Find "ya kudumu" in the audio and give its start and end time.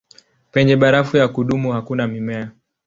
1.17-1.71